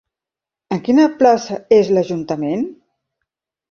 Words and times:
En 0.77 0.81
quina 0.87 1.05
plaça 1.21 1.61
és 1.83 1.95
l'ajuntament? 1.95 2.69